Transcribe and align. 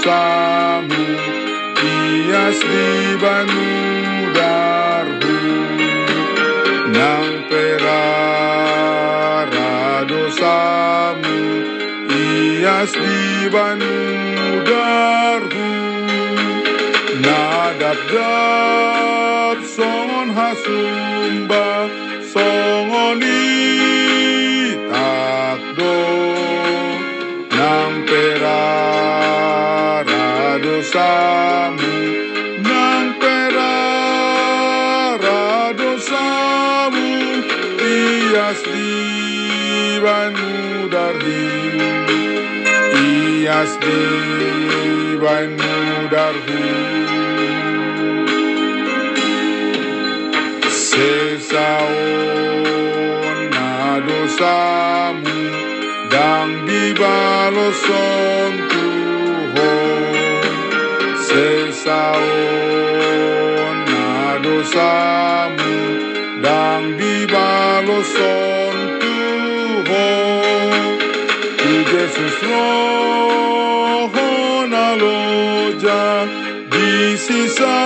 kuasamu 0.00 1.04
Hias 1.80 2.58
di 2.60 2.68
dibanu 2.68 3.64
darbu 4.32 5.36
Nang 6.92 7.44
perara 7.48 8.94
dosamu 10.08 11.40
di 12.08 12.64
dibanu 12.64 13.94
darbu 14.64 15.68
Nadab 17.20 18.00
dab 18.12 19.58
son 19.64 20.28
hasumba 20.32 21.68
dosamu 30.60 31.96
dan 32.60 33.16
perara 33.16 34.12
dosamu 35.72 37.08
ias 37.80 38.60
dibanmu 38.68 40.52
darimu 40.92 41.88
ias 42.92 43.72
dibanmu 43.80 45.72
darimu 46.12 47.08
sesaona 50.68 51.64
dosamu 54.04 55.40
dan 56.12 56.68
dibalas 56.68 57.80
saona 61.84 63.16
dosamu 64.44 65.76
dan 66.44 66.82
dibalos 67.00 68.12
on 68.20 68.76
Tuho. 69.00 70.08
Di 71.60 71.76
Jesus 71.90 72.36
roho 72.50 74.28
na 74.68 74.86
loja 75.00 76.04
di 76.68 77.16
sisa 77.16 77.80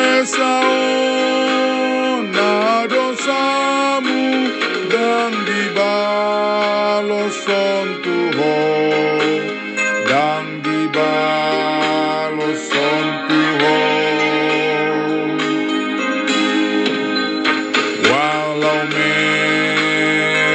kalau 18.68 18.84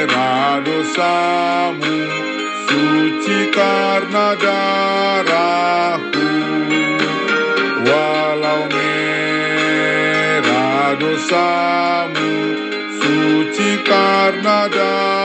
merah 0.04 0.60
dosamu 0.60 1.96
suci 2.68 3.48
karena 3.48 4.36
darahku. 4.36 6.28
Walau 7.88 8.68
merah 8.68 9.72
dosamu 11.00 12.28
suci 13.00 13.80
karena 13.80 14.68
darahku. 14.68 15.21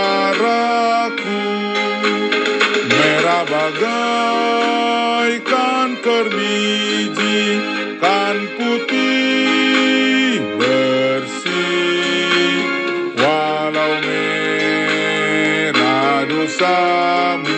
dosamu 16.57 17.53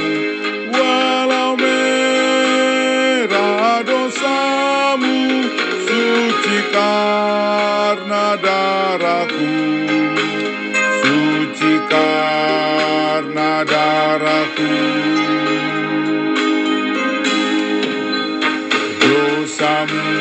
Walau 0.76 1.56
merah 1.56 2.60
dosamu 3.88 5.48
Suci 5.88 6.60
karena 6.76 8.36
darahku. 8.44 9.56
Suci 11.00 11.74
karena 11.88 13.64
darahku. 13.64 14.72
Dosamu 19.00 20.12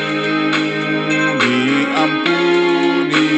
diampuni 1.43 3.31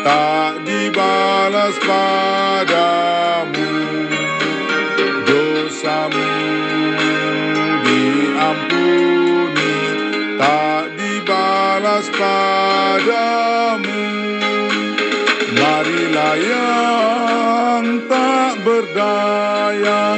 Tak 0.00 0.64
dibalas 0.64 1.76
Marilah 15.58 16.34
yang 16.38 17.84
tak 18.06 18.62
berdaya 18.62 20.14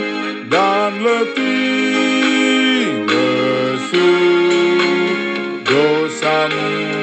dan 0.53 0.93
letih 1.01 2.85
lesu. 3.09 4.13
Dosamu 5.65 7.00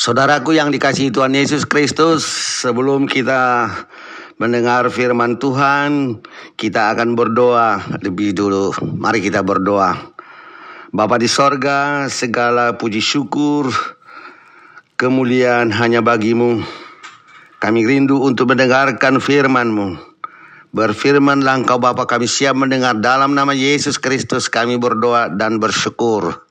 Saudaraku 0.00 0.56
yang 0.56 0.72
dikasihi 0.72 1.12
Tuhan 1.12 1.36
Yesus 1.36 1.68
Kristus, 1.68 2.24
sebelum 2.64 3.04
kita 3.04 3.68
mendengar 4.40 4.88
firman 4.88 5.36
Tuhan, 5.36 6.24
kita 6.56 6.96
akan 6.96 7.12
berdoa 7.12 8.00
lebih 8.00 8.32
dulu. 8.32 8.72
Mari 8.96 9.20
kita 9.20 9.44
berdoa. 9.44 9.92
Bapa 10.88 11.20
di 11.20 11.28
sorga, 11.28 12.08
segala 12.08 12.80
puji 12.80 13.04
syukur, 13.04 13.68
kemuliaan 14.96 15.68
hanya 15.68 16.00
bagimu. 16.00 16.64
Kami 17.60 17.84
rindu 17.84 18.24
untuk 18.24 18.56
mendengarkan 18.56 19.20
firman-Mu. 19.20 20.00
Berfirmanlah 20.72 21.60
engkau 21.60 21.76
Bapa 21.76 22.08
kami 22.08 22.24
siap 22.24 22.56
mendengar 22.56 22.96
dalam 22.96 23.36
nama 23.36 23.52
Yesus 23.52 24.00
Kristus 24.00 24.48
kami 24.48 24.80
berdoa 24.80 25.28
dan 25.28 25.60
bersyukur. 25.60 26.46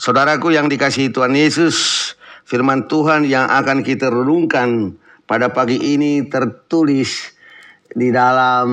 Saudaraku 0.00 0.56
yang 0.56 0.72
dikasihi 0.72 1.12
Tuhan 1.12 1.36
Yesus, 1.36 1.76
Firman 2.46 2.86
Tuhan 2.86 3.26
yang 3.26 3.50
akan 3.50 3.82
kita 3.82 4.06
renungkan 4.06 4.94
pada 5.26 5.50
pagi 5.50 5.82
ini 5.82 6.30
tertulis 6.30 7.34
di 7.90 8.14
dalam 8.14 8.68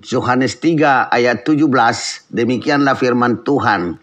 Yohanes 0.00 0.56
3 0.56 1.12
ayat 1.12 1.44
17. 1.44 2.32
Demikianlah 2.32 2.96
firman 2.96 3.44
Tuhan. 3.44 4.00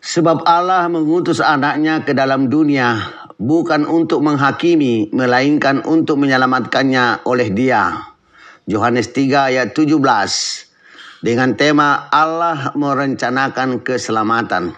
Sebab 0.00 0.48
Allah 0.48 0.88
mengutus 0.88 1.36
anaknya 1.44 2.00
ke 2.00 2.16
dalam 2.16 2.48
dunia 2.48 2.96
bukan 3.36 3.84
untuk 3.84 4.24
menghakimi, 4.24 5.12
melainkan 5.12 5.84
untuk 5.84 6.20
menyelamatkannya 6.20 7.28
oleh 7.28 7.48
dia. 7.52 8.12
Yohanes 8.66 9.14
3 9.14 9.52
ayat 9.54 9.68
17 9.76 9.96
dengan 11.22 11.54
tema 11.54 12.10
Allah 12.10 12.74
merencanakan 12.74 13.84
keselamatan. 13.84 14.74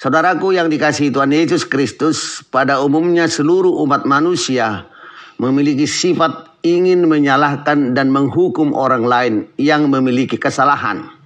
Saudaraku 0.00 0.56
yang 0.56 0.72
dikasihi 0.72 1.12
Tuhan 1.12 1.28
Yesus 1.28 1.68
Kristus, 1.68 2.40
pada 2.48 2.80
umumnya 2.80 3.28
seluruh 3.28 3.84
umat 3.84 4.08
manusia 4.08 4.88
memiliki 5.36 5.84
sifat 5.84 6.56
ingin 6.64 7.04
menyalahkan 7.04 7.92
dan 7.92 8.08
menghukum 8.08 8.72
orang 8.72 9.04
lain 9.04 9.34
yang 9.60 9.92
memiliki 9.92 10.40
kesalahan. 10.40 11.19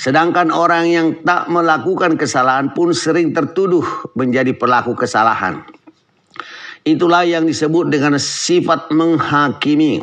Sedangkan 0.00 0.48
orang 0.48 0.88
yang 0.88 1.08
tak 1.20 1.52
melakukan 1.52 2.16
kesalahan 2.16 2.72
pun 2.72 2.96
sering 2.96 3.36
tertuduh 3.36 3.84
menjadi 4.16 4.56
pelaku 4.56 4.96
kesalahan. 4.96 5.60
Itulah 6.88 7.28
yang 7.28 7.44
disebut 7.44 7.92
dengan 7.92 8.16
sifat 8.16 8.88
menghakimi. 8.96 10.00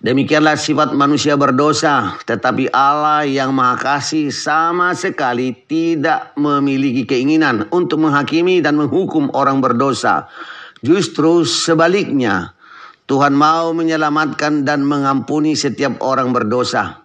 Demikianlah 0.00 0.56
sifat 0.56 0.96
manusia 0.96 1.36
berdosa, 1.36 2.16
tetapi 2.24 2.72
Allah 2.72 3.28
yang 3.28 3.52
Maha 3.52 3.76
Kasih 3.76 4.32
sama 4.32 4.96
sekali 4.96 5.52
tidak 5.68 6.32
memiliki 6.40 7.04
keinginan 7.04 7.68
untuk 7.68 8.00
menghakimi 8.00 8.64
dan 8.64 8.80
menghukum 8.80 9.28
orang 9.36 9.60
berdosa. 9.60 10.32
Justru 10.80 11.44
sebaliknya, 11.44 12.56
Tuhan 13.04 13.36
mau 13.36 13.76
menyelamatkan 13.76 14.64
dan 14.64 14.82
mengampuni 14.88 15.60
setiap 15.60 16.00
orang 16.00 16.32
berdosa. 16.32 17.01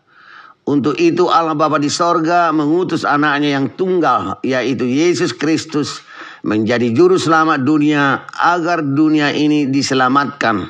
Untuk 0.68 1.00
itu 1.00 1.32
Allah 1.32 1.56
Bapa 1.56 1.80
di 1.80 1.88
sorga 1.88 2.52
mengutus 2.52 3.08
anaknya 3.08 3.56
yang 3.56 3.72
tunggal 3.80 4.44
yaitu 4.44 4.84
Yesus 4.84 5.32
Kristus 5.32 6.04
menjadi 6.44 6.92
juru 6.92 7.16
selamat 7.16 7.64
dunia 7.64 8.28
agar 8.36 8.84
dunia 8.84 9.32
ini 9.32 9.72
diselamatkan 9.72 10.68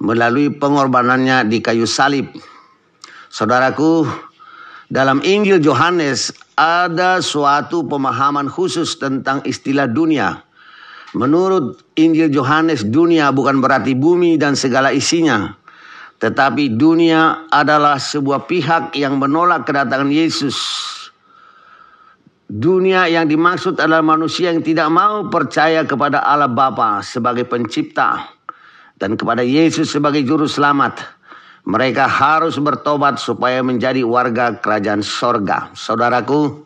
melalui 0.00 0.48
pengorbanannya 0.56 1.52
di 1.52 1.60
kayu 1.60 1.84
salib. 1.84 2.32
Saudaraku, 3.28 4.08
dalam 4.88 5.20
Injil 5.20 5.60
Yohanes 5.60 6.32
ada 6.56 7.20
suatu 7.20 7.84
pemahaman 7.84 8.48
khusus 8.48 8.96
tentang 8.96 9.44
istilah 9.44 9.84
dunia. 9.84 10.48
Menurut 11.12 11.84
Injil 12.00 12.32
Yohanes, 12.32 12.88
dunia 12.88 13.28
bukan 13.36 13.60
berarti 13.60 13.92
bumi 13.92 14.40
dan 14.40 14.56
segala 14.56 14.96
isinya, 14.96 15.52
tetapi 16.16 16.72
dunia 16.72 17.44
adalah 17.52 18.00
sebuah 18.00 18.48
pihak 18.48 18.96
yang 18.96 19.20
menolak 19.20 19.68
kedatangan 19.68 20.08
Yesus. 20.08 20.56
Dunia 22.46 23.10
yang 23.10 23.26
dimaksud 23.26 23.76
adalah 23.76 24.06
manusia 24.06 24.54
yang 24.54 24.62
tidak 24.62 24.88
mau 24.88 25.26
percaya 25.28 25.82
kepada 25.82 26.22
Allah 26.22 26.48
Bapa 26.48 27.02
sebagai 27.02 27.44
pencipta 27.44 28.32
dan 28.96 29.18
kepada 29.18 29.42
Yesus 29.42 29.92
sebagai 29.92 30.22
juru 30.24 30.48
selamat. 30.48 31.04
Mereka 31.66 32.06
harus 32.06 32.56
bertobat 32.62 33.18
supaya 33.18 33.58
menjadi 33.60 34.06
warga 34.06 34.54
kerajaan 34.62 35.02
sorga. 35.02 35.74
Saudaraku, 35.74 36.62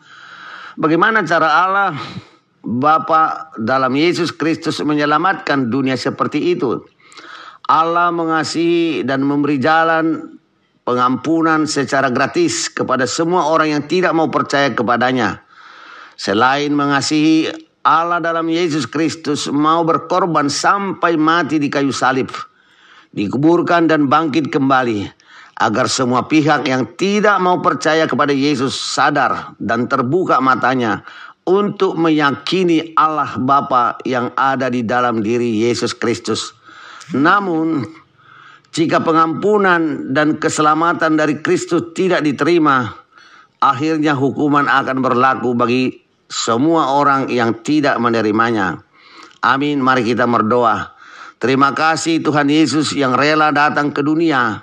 bagaimana 0.77 1.25
cara 1.25 1.49
Allah 1.65 1.91
Bapa 2.61 3.49
dalam 3.57 3.97
Yesus 3.97 4.29
Kristus 4.29 4.77
menyelamatkan 4.85 5.73
dunia 5.73 5.97
seperti 5.97 6.53
itu? 6.53 6.85
Allah 7.71 8.11
mengasihi 8.11 9.07
dan 9.07 9.23
memberi 9.23 9.55
jalan 9.55 10.35
pengampunan 10.83 11.63
secara 11.63 12.11
gratis 12.11 12.67
kepada 12.67 13.07
semua 13.07 13.47
orang 13.47 13.71
yang 13.79 13.83
tidak 13.87 14.11
mau 14.11 14.27
percaya 14.27 14.75
kepadanya. 14.75 15.39
Selain 16.19 16.67
mengasihi 16.75 17.47
Allah 17.87 18.19
dalam 18.19 18.51
Yesus 18.51 18.83
Kristus 18.91 19.47
mau 19.47 19.87
berkorban 19.87 20.51
sampai 20.51 21.15
mati 21.15 21.63
di 21.63 21.71
kayu 21.71 21.95
salib, 21.95 22.27
dikuburkan 23.15 23.87
dan 23.87 24.11
bangkit 24.11 24.51
kembali 24.51 25.07
agar 25.63 25.87
semua 25.87 26.27
pihak 26.27 26.67
yang 26.67 26.83
tidak 26.99 27.39
mau 27.39 27.63
percaya 27.63 28.03
kepada 28.03 28.35
Yesus 28.35 28.75
sadar 28.75 29.55
dan 29.63 29.87
terbuka 29.87 30.43
matanya 30.43 31.07
untuk 31.47 31.95
meyakini 31.95 32.91
Allah 32.99 33.39
Bapa 33.39 33.95
yang 34.03 34.35
ada 34.35 34.67
di 34.67 34.83
dalam 34.83 35.23
diri 35.23 35.63
Yesus 35.63 35.95
Kristus 35.95 36.60
namun, 37.17 37.83
jika 38.71 39.03
pengampunan 39.03 40.13
dan 40.15 40.39
keselamatan 40.39 41.19
dari 41.19 41.43
Kristus 41.43 41.91
tidak 41.91 42.23
diterima, 42.23 42.87
akhirnya 43.59 44.15
hukuman 44.15 44.69
akan 44.69 45.03
berlaku 45.03 45.51
bagi 45.57 45.91
semua 46.31 46.95
orang 46.95 47.27
yang 47.27 47.59
tidak 47.65 47.99
menerimanya. 47.99 48.79
Amin. 49.43 49.83
Mari 49.83 50.07
kita 50.07 50.29
berdoa. 50.29 50.95
Terima 51.41 51.73
kasih 51.73 52.21
Tuhan 52.21 52.47
Yesus 52.47 52.93
yang 52.93 53.17
rela 53.17 53.49
datang 53.49 53.89
ke 53.89 54.05
dunia 54.05 54.61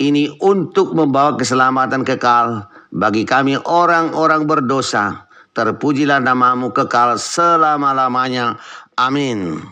ini 0.00 0.26
untuk 0.42 0.96
membawa 0.96 1.36
keselamatan 1.38 2.02
kekal 2.02 2.66
bagi 2.90 3.22
kami 3.22 3.60
orang-orang 3.62 4.48
berdosa. 4.48 5.28
Terpujilah 5.54 6.18
namamu 6.18 6.74
kekal 6.74 7.14
selama-lamanya. 7.14 8.58
Amin. 8.98 9.62